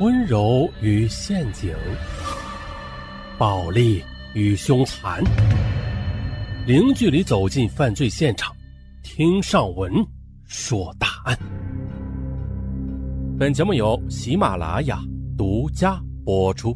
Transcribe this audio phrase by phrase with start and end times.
[0.00, 1.76] 温柔与陷阱，
[3.36, 5.22] 暴力与凶残，
[6.66, 8.56] 零距离走进犯罪现场，
[9.02, 9.92] 听上文
[10.46, 11.38] 说大案。
[13.38, 14.98] 本节目由喜马拉雅
[15.36, 16.74] 独家播出。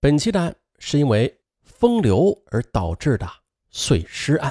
[0.00, 3.28] 本期的案是因为风流而导致的
[3.68, 4.50] 碎尸案。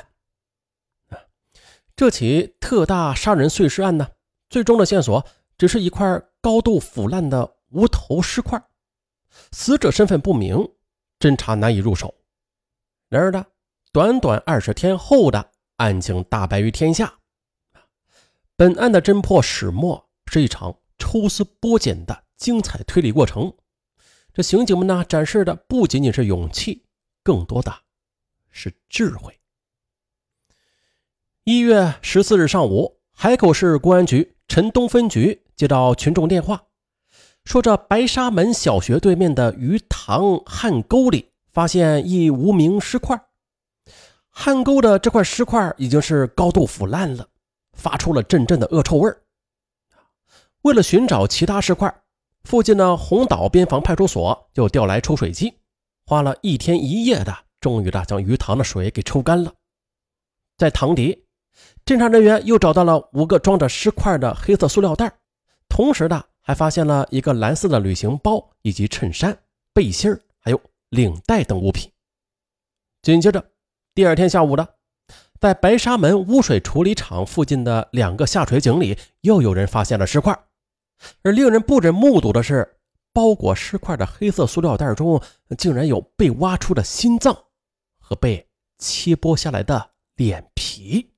[1.96, 4.08] 这起特大杀人碎尸案呢，
[4.50, 5.26] 最终的线索
[5.58, 8.62] 只是一块高度腐烂的无头尸块，
[9.52, 10.58] 死者身份不明，
[11.20, 12.14] 侦查难以入手。
[13.10, 13.46] 然而呢，
[13.92, 17.20] 短短二十天后的案情大白于天下。
[18.56, 23.54] 本案的侦破始末是一场抽丝剥茧的精彩推理过程。
[24.34, 26.86] 这刑警们呢，展示的不仅仅是勇气，
[27.24, 27.74] 更多的
[28.50, 29.40] 是智慧。
[31.44, 36.64] 一月十四日上午，海口市公安局城东分局接到群众电话，
[37.44, 43.22] 说这白沙门小学对面的鱼塘旱沟里发现一无名尸块。
[44.30, 47.28] 旱沟的这块尸块已经是高度腐烂了，
[47.74, 49.12] 发出了阵阵的恶臭味
[50.62, 51.94] 为了寻找其他尸块，
[52.44, 55.54] 附近的红岛边防派出所就调来抽水机，
[56.06, 59.54] 花了一天一夜的，终于的将鱼塘的水给抽干了。
[60.58, 61.27] 在塘底。
[61.86, 65.12] 侦查人员又找到了五个装着尸块的黑色塑料袋，
[65.70, 69.38] 同时的还发现了一个蓝色的旅行包以及衬衫、
[69.74, 71.92] 背心还有领带等物品。
[73.02, 73.52] 紧接着，
[73.96, 74.68] 第二天下午的，
[75.40, 80.38] 在白沙门污水处理厂附近的两个下水井里，又有人发现了尸块。
[81.22, 82.80] 而令人不忍目睹的是，
[83.14, 85.22] 包裹尸块的黑色塑料袋中
[85.58, 87.38] 竟然有被挖出的心脏
[88.00, 88.48] 和被
[88.78, 91.14] 切剥下来的脸皮。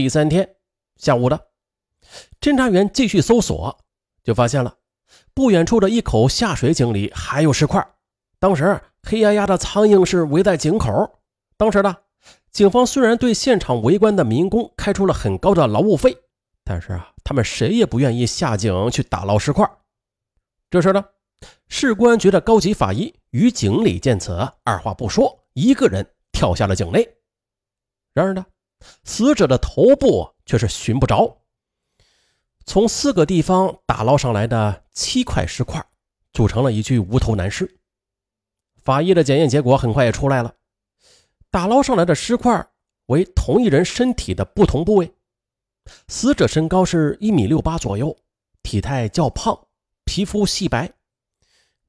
[0.00, 0.54] 第三天
[0.94, 1.48] 下午的，
[2.40, 3.80] 侦查员继续搜索，
[4.22, 4.76] 就发现了
[5.34, 7.84] 不远处的一口下水井里还有尸块。
[8.38, 11.18] 当时黑压压的苍蝇是围在井口。
[11.56, 11.96] 当时呢，
[12.52, 16.16] 警方虽然对现场围观的民工开出了很高的劳务费，
[16.62, 19.68] 但是啊，他们谁也不愿意下井去打捞尸块。
[20.70, 21.04] 这时呢，
[21.66, 27.16] 市公安局的高级法医于井里见此，二话不说，一个人跳下了井内。
[28.14, 28.46] 然而呢。
[29.04, 31.42] 死者的头部却是寻不着。
[32.64, 35.84] 从四个地方打捞上来的七块尸块，
[36.32, 37.78] 组成了一具无头男尸。
[38.76, 40.54] 法医的检验结果很快也出来了，
[41.50, 42.68] 打捞上来的尸块
[43.06, 45.14] 为同一人身体的不同部位。
[46.08, 48.16] 死者身高是一米六八左右，
[48.62, 49.66] 体态较胖，
[50.04, 50.92] 皮肤细白。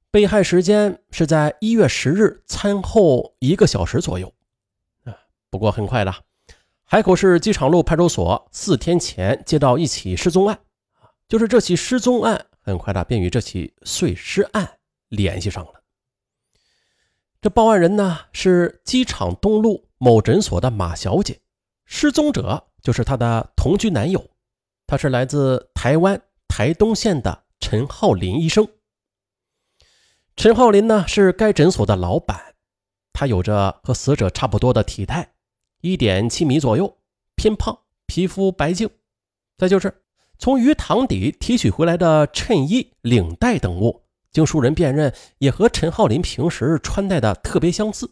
[0.09, 4.33] 被害时间是在一月十日餐后一个小时左右。
[5.03, 5.13] 啊，
[5.49, 6.13] 不过很快的。
[6.91, 10.59] 海口市机场路派出所四天前接到一起失踪案，
[11.27, 15.83] 就是这起失踪案很快的便与这起碎尸案联系上了。
[17.39, 21.39] 这报案人呢是机场东路某诊所的马小姐，
[21.85, 24.27] 失踪者就是她的同居男友，
[24.87, 28.67] 他是来自台湾台东县的陈浩林医生。
[30.35, 32.55] 陈浩林呢是该诊所的老板，
[33.13, 35.33] 他有着和死者差不多的体态。
[35.81, 36.97] 一点七米左右，
[37.35, 38.89] 偏胖，皮肤白净。
[39.57, 40.03] 再就是
[40.37, 48.09] 从鱼塘底提取回来的衬衣、领带等物，经熟人辨认，也和陈浩林平时穿戴的特别相似。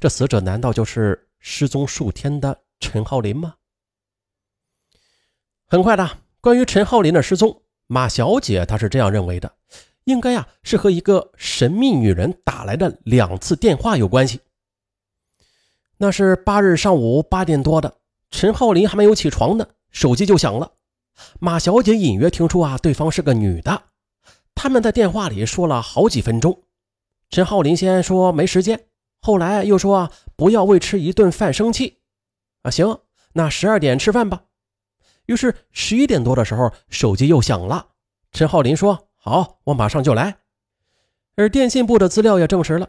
[0.00, 3.54] 这死者难道就是失踪数天的陈浩林吗？
[5.66, 9.52] 很快的，关于陈浩林的失踪，马小姐她是这样认为的：
[10.04, 14.40] 应该呀是和一个神秘女人打来的两次电话有关系。
[15.98, 17.96] 那是八日上午八点多的，
[18.30, 20.72] 陈浩林还没有起床呢，手机就响了。
[21.40, 23.84] 马小姐隐约听出啊，对方是个女的。
[24.54, 26.62] 他们在电话里说了好几分钟。
[27.30, 28.86] 陈浩林先说没时间，
[29.20, 31.98] 后来又说啊，不要为吃一顿饭生气。
[32.62, 32.98] 啊，行，
[33.32, 34.42] 那十二点吃饭吧。
[35.24, 37.88] 于是十一点多的时候，手机又响了。
[38.32, 40.36] 陈浩林说：“好，我马上就来。”
[41.36, 42.88] 而电信部的资料也证实了，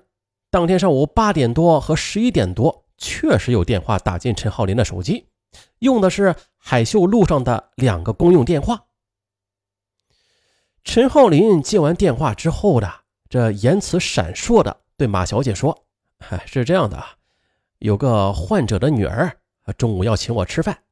[0.51, 2.86] 当天上午八点多和十一点多。
[2.97, 5.27] 确实有电话打进陈浩林的手机，
[5.79, 8.85] 用的是海秀路上的两个公用电话。
[10.83, 15.85] 陈浩林接完电话之后的这言辞闪烁的对马小姐说
[16.29, 17.03] ：“哎，是这样的，
[17.79, 19.38] 有个患者的女儿
[19.77, 20.83] 中午要请我吃饭。”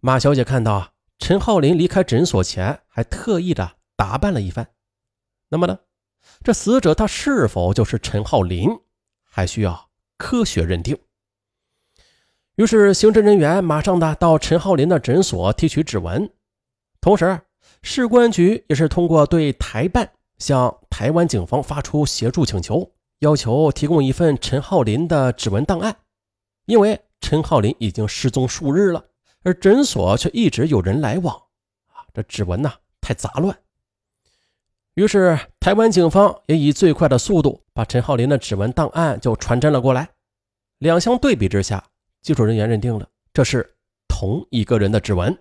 [0.00, 4.68] 马小姐看到陈浩林离开诊所前还特意的打扮了一番，
[5.48, 5.80] 那么呢，
[6.44, 8.70] 这死者他是否就是陈浩林，
[9.24, 9.85] 还需要。
[10.16, 10.98] 科学认定，
[12.56, 16.30] 于是刑侦人员马上的到陈浩林的诊所提取指纹，
[17.00, 17.40] 同时
[17.82, 25.96] 市公安局也是通过对台办向台湾警方发出协助请求，要求提供一份陈浩林的指纹档案，
[26.64, 29.04] 因为陈浩林已经失踪数日了，
[29.42, 31.36] 而诊所却一直有人来往，
[31.92, 33.56] 啊，这指纹呐太杂乱。
[34.96, 40.08] 于是台湾警方也以最快的速度把陈浩林的指纹档案就传真了过来，
[40.78, 41.84] 两相对比之下。
[42.22, 43.76] 技术人员认定了这是
[44.08, 45.36] 同一个人的指纹。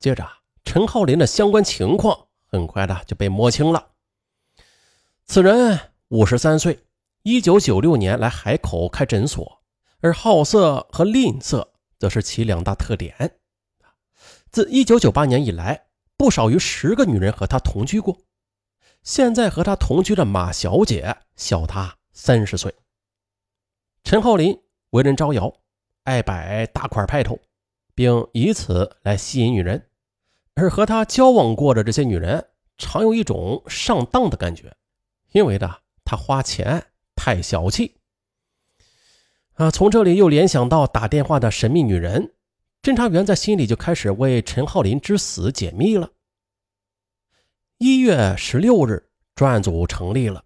[0.00, 0.26] 接着，
[0.64, 3.90] 陈浩林的相关情况很快的就被摸清了。
[5.26, 5.78] 此人
[6.08, 6.80] 五十三岁，
[7.22, 9.60] 一九九六年来海口开诊所，
[10.00, 13.38] 而好色和吝啬则是其两大特点。
[14.50, 18.16] 自一九九八年以来，不少于十个女人和他同居过。
[19.06, 22.74] 现在和他同居的马小姐小他三十岁。
[24.02, 24.60] 陈浩林
[24.90, 25.60] 为人招摇。
[26.02, 27.38] 爱摆大块派头，
[27.94, 29.88] 并以此来吸引女人，
[30.54, 32.46] 而和他交往过的这些女人
[32.78, 34.76] 常有一种上当的感觉，
[35.32, 37.96] 因为呢，他花钱太小气。
[39.54, 42.34] 啊，从这里又联想到打电话的神秘女人，
[42.82, 46.10] 侦查员在心里就开始为陈浩林之死解密了。
[47.78, 50.42] 一月十六日，专案组成立了，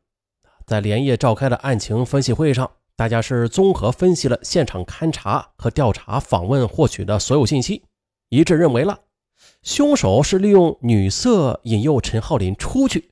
[0.67, 2.69] 在连夜召开的案情分析会上。
[2.97, 7.85] 大家是综合分析了现场勘查和调查访问获取的所有信息，
[8.31, 8.99] 一致认为了
[9.63, 13.11] 凶手是利用女色引诱陈浩林出去，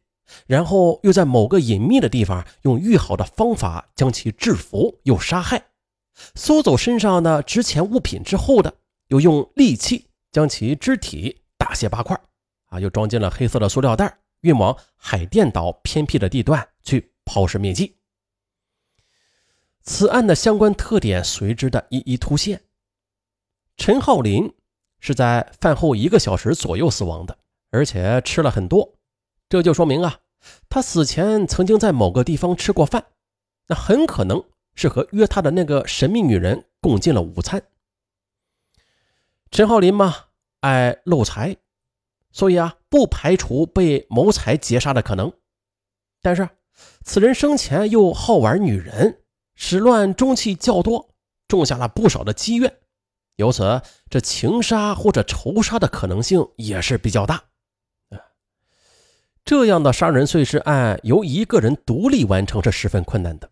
[0.49, 5.67] 然后又在某个隐秘的地方用预好的方法将其制服又杀害，
[6.35, 8.75] 搜走身上的值钱物品之后的，
[9.07, 12.21] 又用利器将其肢体大卸八块，
[12.69, 17.97] 啊，又装进了黑色的塑料袋，运往海淀岛偏僻的地段去抛尸灭迹。
[19.83, 22.63] 此案的相关特点随之的一一凸现。
[23.77, 24.55] 陈浩林
[25.01, 27.39] 是在饭后一个小时左右死亡的，
[27.71, 28.97] 而且吃了很多，
[29.49, 30.19] 这就说明啊，
[30.69, 33.07] 他死前曾经在某个地方吃过饭，
[33.69, 34.45] 那很可能
[34.75, 37.63] 是和约他的那个神秘女人共进了午餐。
[39.51, 40.15] 陈浩林嘛，
[40.61, 41.57] 爱漏财，
[42.33, 45.33] 所以啊，不排除被谋财劫杀的可能。
[46.23, 46.49] 但是
[47.05, 49.23] 此人生前又好玩女人。
[49.61, 51.17] 始乱终弃较多，
[51.49, 52.79] 种下了不少的积怨，
[53.35, 57.43] 由此这情杀或者仇杀的可能性也是比较大。
[59.45, 63.51] 这样的杀人碎尸案由一个人独立完成是十分困难的，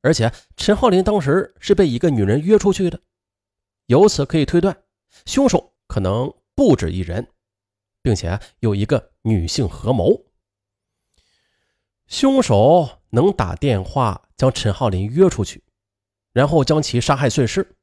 [0.00, 3.00] 而且陈浩林当时是被一个女人约出去的，
[3.86, 4.76] 由此可以推断，
[5.24, 7.26] 凶手可能不止一人，
[8.06, 10.26] 并且有一个女性合谋。
[12.06, 14.22] 凶手能打电话。
[14.36, 15.64] 将陈浩林约出去，
[16.34, 17.74] 然后将其杀害碎尸，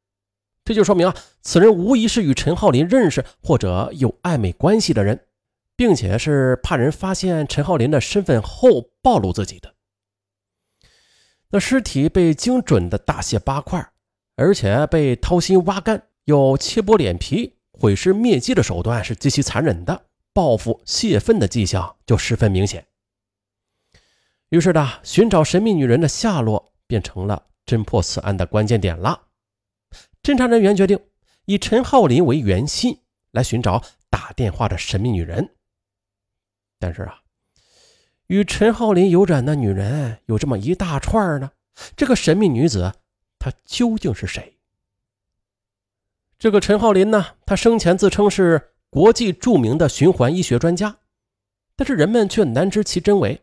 [0.64, 5.26] 这就说明啊，此人无疑是与陈浩林认识或者有暧昧关系的人，
[5.76, 9.74] 并且是怕人发现陈浩林的身份后暴露自己的。
[11.50, 13.92] 那尸体被精准的大卸八块，
[14.36, 22.88] 而且被掏心挖肝，又切剥脸皮，毁尸灭迹的手段是极其残忍的，报复泄愤的迹象就十分明显。
[24.50, 29.28] 于是呢，寻找神秘女人的下落变成了侦破此案的关键点了。
[30.22, 31.00] 侦查人员决定
[31.46, 33.00] 以陈浩林为圆心
[33.32, 35.56] 来寻找打电话的神秘女人。
[36.80, 37.22] 但是啊，
[38.28, 41.52] 与陈浩林有染的女人有这么一大串呢。
[41.96, 42.94] 这个神秘女子
[43.40, 44.58] 她究竟是谁？
[46.38, 50.96] 这个陈浩林呢，他生前自称是国际著名的循环医学专家，
[51.76, 53.42] 但是人们却难知其真伪。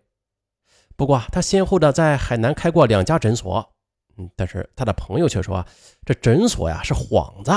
[0.95, 3.69] 不过，他先后的在海南开过两家诊所，
[4.16, 5.66] 嗯，但是他的朋友却说，
[6.07, 7.50] 这诊所呀是幌子。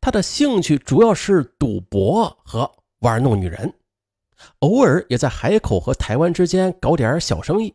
[0.00, 3.72] 他的兴趣主要是赌博和玩弄女人，
[4.58, 7.72] 偶尔也在海口和台湾之间搞点小生意，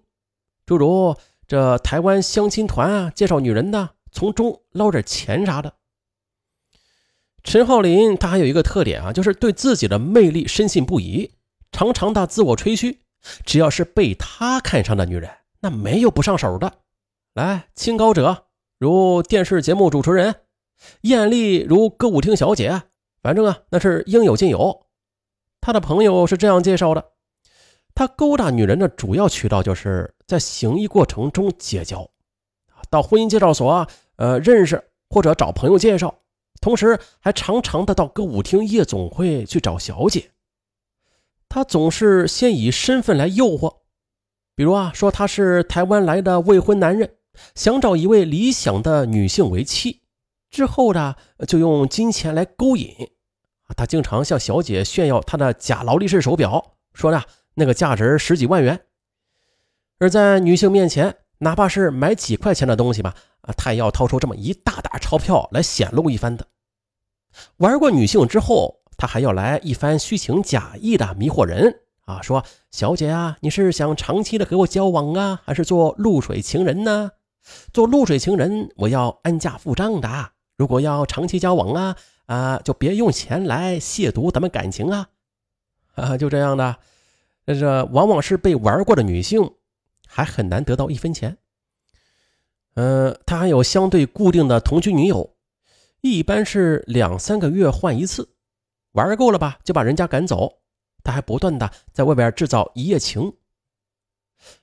[0.66, 1.16] 诸如
[1.48, 5.74] 这台湾相亲团啊，介绍女人的，从中捞点钱啥的。
[7.48, 11.32] 陈浩林他还有一个特点啊，就是对自己的魅力深信不疑，
[11.72, 13.00] 常常的自我吹嘘。
[13.46, 16.80] 只要是被他看上的女人，那没有不上手的。
[17.36, 20.36] 来，清高者如电视节目主持人，
[21.04, 22.82] 艳丽如歌舞厅小姐，
[23.22, 24.86] 反正啊，那是应有尽有。
[25.62, 27.12] 他的朋友是这样介绍的：
[27.96, 32.10] 他勾搭女人的主要渠道就是在行医过程中结交，
[32.90, 33.88] 到婚姻介绍所
[34.18, 36.14] 呃认识或者找朋友介绍，
[36.60, 40.32] 同时还常常的到歌舞厅、夜总会去找小姐。
[41.50, 43.78] 他总是先以身份来诱惑，
[44.56, 47.16] 比如啊，说他是台湾来的未婚男人，
[47.56, 50.02] 想找一位理想的女性为妻，
[50.50, 51.16] 之后呢，
[51.48, 52.94] 就用金钱来勾引。
[53.76, 57.22] 他经常向小姐炫耀他的假劳力士手表，说呢
[57.56, 58.82] 那个价值十几万元。
[60.00, 66.48] 而在女性面前，哪怕是买几块钱的东西吧，啊，他也要掏出这么一大沓钞票来显露一番的。
[67.58, 77.12] 玩过女性之后，他还要来一番虚情假意的迷惑人啊，说小姐啊，你是想长期的和我交往啊，还是做露水情人呢？
[77.72, 80.32] 做露水情人，我要安价付账的。
[80.58, 85.08] 如果要长期交往啊，啊，就别用钱来亵渎咱们感情啊！
[85.94, 86.78] 啊，就这样的，
[87.46, 89.52] 这往往是被玩过的女性，
[90.18, 91.38] 还很难得到一分钱。
[92.74, 95.36] 嗯，他还有相对固定的同居女友，
[96.02, 98.28] 一般是两三个月换一次。
[98.94, 100.58] 玩够了吧，就把人家赶走。
[101.04, 103.32] 他还不断的在外边制造一夜情。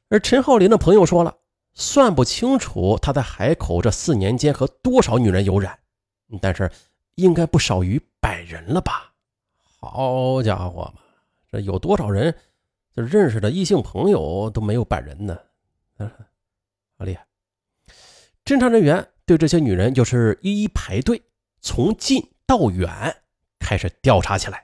[0.08, 1.36] 而陈浩林的朋友说了。
[1.76, 5.78] 算不清楚他在海口这四年间和多少女人有染，
[6.40, 6.68] 但是
[7.14, 9.12] 应该不少于百人了吧？
[9.62, 11.00] 好家伙嘛，
[11.50, 12.32] 这有多少人
[12.94, 15.36] 这认识的异性朋友都没有本人呢？
[16.96, 17.26] 好厉害！
[18.44, 21.20] 侦查人员对这些女人就是一一排队，
[21.60, 22.88] 从近到远
[23.58, 24.63] 开始调查起来。